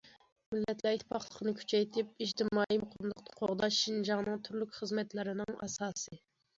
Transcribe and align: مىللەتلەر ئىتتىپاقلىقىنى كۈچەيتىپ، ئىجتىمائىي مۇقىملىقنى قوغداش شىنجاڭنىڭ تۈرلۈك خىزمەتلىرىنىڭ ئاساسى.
مىللەتلەر 0.53 0.95
ئىتتىپاقلىقىنى 0.97 1.53
كۈچەيتىپ، 1.59 2.25
ئىجتىمائىي 2.27 2.83
مۇقىملىقنى 2.87 3.39
قوغداش 3.43 3.81
شىنجاڭنىڭ 3.85 4.45
تۈرلۈك 4.51 4.77
خىزمەتلىرىنىڭ 4.83 5.59
ئاساسى. 5.65 6.25